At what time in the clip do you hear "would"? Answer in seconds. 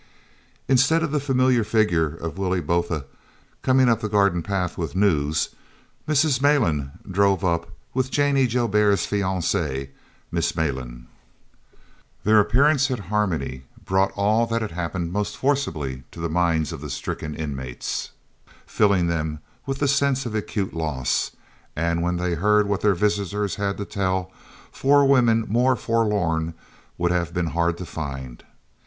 26.97-27.11